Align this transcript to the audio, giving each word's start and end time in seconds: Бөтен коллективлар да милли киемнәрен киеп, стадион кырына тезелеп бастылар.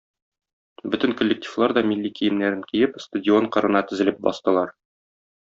Бөтен 0.95 1.11
коллективлар 1.19 1.75
да 1.79 1.83
милли 1.89 2.11
киемнәрен 2.21 2.65
киеп, 2.73 2.97
стадион 3.05 3.47
кырына 3.59 3.85
тезелеп 3.93 4.27
бастылар. 4.31 4.75